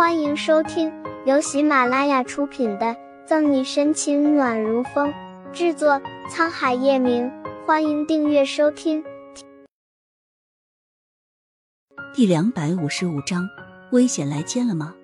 [0.00, 0.90] 欢迎收听
[1.26, 2.86] 由喜马拉雅出品的
[3.26, 5.12] 《赠你深情暖如风》，
[5.52, 7.30] 制作沧海夜明。
[7.66, 9.04] 欢迎订阅收听。
[12.14, 13.46] 第两百五十五章，
[13.92, 14.94] 危险来接了吗？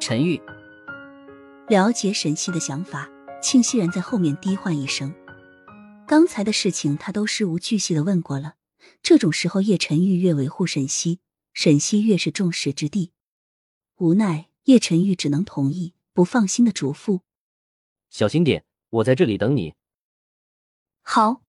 [0.00, 0.42] 陈玉
[1.68, 3.08] 了解沈西的想法，
[3.40, 5.14] 庆熙然在后面低唤一声
[6.04, 8.54] ：“刚才的事情他都事无巨细的问过了。
[9.04, 11.20] 这种时候，叶晨玉越维护沈西，
[11.54, 13.12] 沈西越是众矢之的。
[14.00, 17.20] 无奈，叶晨玉只能同意，不放心的嘱咐
[18.08, 19.74] ：“小心点，我在这里等你。”
[21.04, 21.42] 好。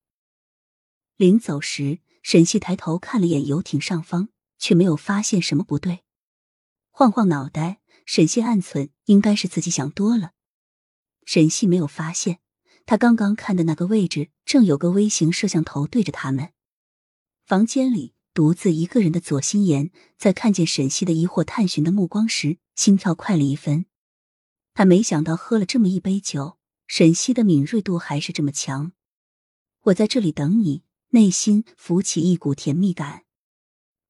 [1.15, 6.03] 临走时，沈西抬头看了眼游艇上方，却没有发现什么不对。
[6.89, 10.33] 晃晃脑袋，沈西暗忖应该是自己想多了。
[11.23, 12.41] 沈西没有发现，
[12.85, 16.51] 他刚刚看的那个位置正有个微型摄像头对着他们。
[17.45, 18.13] 房间里。
[18.34, 23.85] 独自一个人的左心言，在看见沈西的疑惑探寻的目光时，心跳快了一分。
[24.73, 26.57] 他没想到喝了这么一杯酒，
[26.88, 28.93] 沈西的敏锐度还是这么强。
[29.82, 33.26] 我在这里等你，内心浮起一股甜蜜感，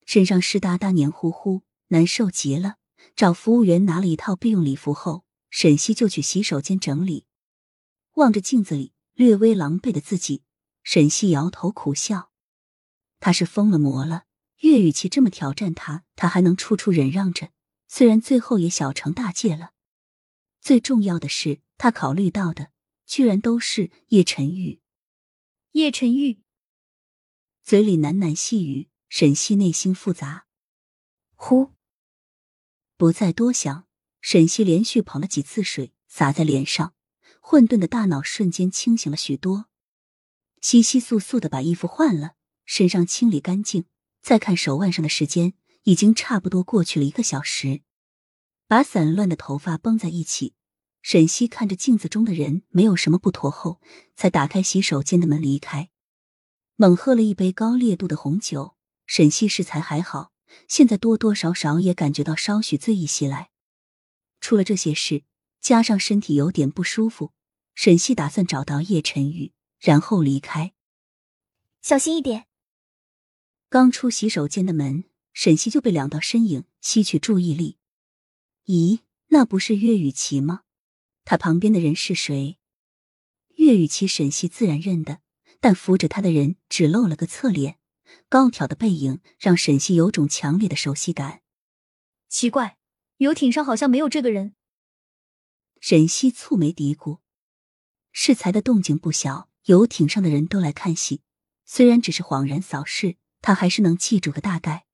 [0.05, 2.75] 身上湿哒哒、黏糊糊，难受极了。
[3.16, 7.25] 找服务员拿了一套备用礼服后，沈西就去洗手间整理。
[8.13, 10.44] 望着镜子里略微狼狈的自己，
[10.83, 12.30] 沈西摇头苦笑。
[13.22, 14.25] 他是疯了魔了，
[14.61, 17.52] 岳雨琪这么挑战他，他还能处处忍让着。
[17.88, 19.72] 虽然最后也小成大戒了，
[20.59, 22.72] 最重要的是，他考虑到的
[23.05, 24.81] 居然都是叶晨玉。
[25.73, 26.41] 叶晨玉
[27.63, 30.47] 嘴里喃喃细语，沈西内心复杂。
[31.35, 31.73] 呼，
[32.97, 33.88] 不再多想，
[34.19, 36.95] 沈西连续捧了几次水，洒在脸上，
[37.39, 39.67] 混沌的大脑瞬间清醒了许多，
[40.59, 42.35] 稀稀簌簌的把衣服换了。
[42.72, 43.83] 身上清理干净，
[44.22, 47.81] 再看手腕上的时间，已经差不多过去了一个小时。
[48.66, 50.53] 把散乱的头发绷在一起，
[51.02, 53.81] 沈西看着镜子中的人，没有什么不妥后，
[54.16, 55.90] 才打开洗手间的门离开。
[56.78, 60.31] 猛喝了一杯高烈度的红酒，沈西适才还好，
[60.69, 63.50] 现在多多少少也感觉到稍许醉意袭来。
[64.40, 65.25] 出了这些事，
[65.59, 67.34] 加上身体有点不舒服，
[67.75, 70.72] 沈西打算找到叶晨宇，然后离开。
[71.81, 72.47] 小心一点。
[73.71, 77.77] 刚出洗手间的门，沈西就被两道身影吸取注意力。
[78.65, 80.63] 咦，那不是岳雨琪吗？
[81.23, 82.57] 他旁边的人是谁？
[83.55, 85.21] 岳雨琪，沈西自然认得，
[85.61, 87.79] 但扶着他的人只露了个侧脸，
[88.27, 91.41] 高挑的背影让沈西有种强烈的熟悉感。
[92.27, 92.77] 奇怪，
[93.19, 94.53] 游艇上好像没有这个人。
[95.79, 97.19] 沈西蹙眉嘀咕
[98.11, 101.21] ：“适才的动静不小，游艇上的人都来看戏，
[101.63, 104.85] 虽然只是恍然扫视。”他还是能记住个大概，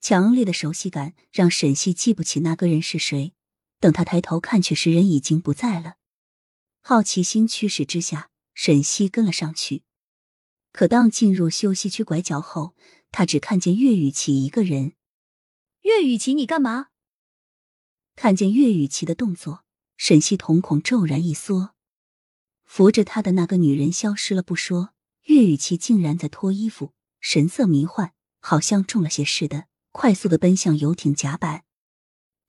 [0.00, 3.34] 强烈的熟悉感让沈西记不起那个人是谁。
[3.80, 5.96] 等他抬头看去时，人已经不在了。
[6.80, 9.84] 好奇心驱使之下，沈西跟了上去。
[10.72, 12.74] 可当进入休息区拐角后，
[13.12, 14.94] 他只看见岳雨琪一个人。
[15.82, 16.88] 岳雨琪，你干嘛？
[18.16, 19.64] 看见岳雨琪的动作，
[19.96, 21.74] 沈西瞳孔骤然一缩。
[22.64, 26.94] 扶着他的那个女人消失了不说，岳雨琪竟然在脱衣服。
[27.20, 31.64] 神色迷幻，好像中了邪似的，快速的奔向游艇甲板。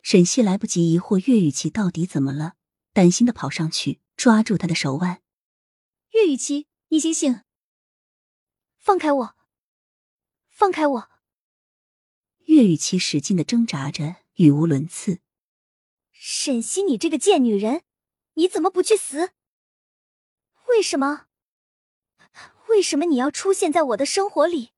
[0.01, 2.55] 沈西来不及疑惑岳雨琪到底怎么了，
[2.93, 5.21] 担心的跑上去抓住他的手腕。
[6.11, 7.41] 岳雨琪，你醒醒！
[8.77, 9.35] 放开我！
[10.49, 11.09] 放开我！
[12.45, 15.19] 岳雨琪使劲的挣扎着，语无伦次。
[16.11, 17.83] 沈西，你这个贱女人，
[18.33, 19.31] 你怎么不去死？
[20.69, 21.28] 为什么？
[22.69, 24.73] 为什么你要出现在我的生活里？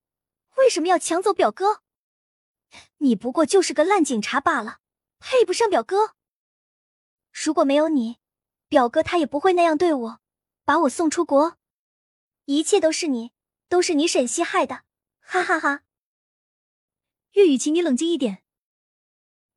[0.58, 1.82] 为什么要抢走表哥？
[2.98, 4.80] 你不过就是个烂警察罢了，
[5.20, 6.16] 配不上表哥。
[7.32, 8.18] 如果没有你，
[8.68, 10.22] 表哥他也不会那样对我，
[10.64, 11.58] 把我送出国。
[12.46, 13.32] 一切都是你，
[13.68, 14.84] 都是你沈西害的，
[15.20, 15.84] 哈哈哈！
[17.32, 18.44] 岳雨琪，你冷静一点。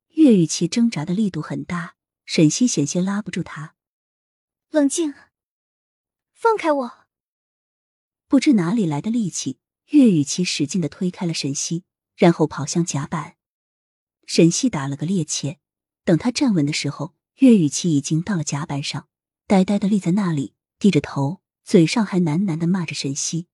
[0.09, 1.95] 岳雨琪挣扎的力度很大，
[2.25, 3.75] 沈西险些拉不住他。
[4.69, 5.13] 冷静，
[6.33, 7.04] 放开我。
[8.27, 9.59] 不知哪里来的力气，
[9.91, 11.83] 岳雨琪使劲的推开了沈西，
[12.15, 13.35] 然后跑向甲板。
[14.25, 15.57] 沈西打了个趔趄，
[16.03, 19.07] 等他站稳的时候，岳雨琪已经到了甲板上，
[19.45, 23.47] 呆呆的立在那里，低着头，嘴上还喃喃的骂着沈西。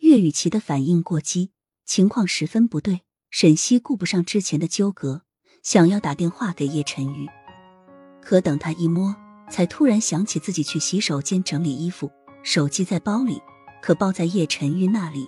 [0.00, 1.52] 岳雨琪的反应过激，
[1.86, 3.00] 情况十分不对。
[3.30, 5.22] 沈西顾不上之前的纠葛，
[5.62, 7.26] 想要打电话给叶晨宇，
[8.22, 9.14] 可等他一摸，
[9.50, 12.10] 才突然想起自己去洗手间整理衣服，
[12.42, 13.40] 手机在包里。
[13.80, 15.26] 可抱在叶晨玉那里，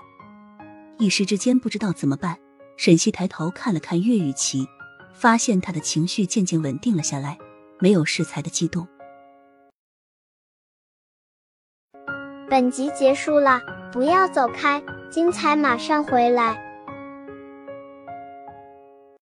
[0.99, 2.39] 一时之间不知道怎么办。
[2.77, 4.67] 沈西抬头看了看岳雨琪，
[5.13, 7.37] 发现他的情绪渐渐稳定了下来，
[7.79, 8.87] 没有适才的激动。
[12.49, 13.61] 本集结束了，
[13.93, 16.70] 不要走开，精彩马上回来。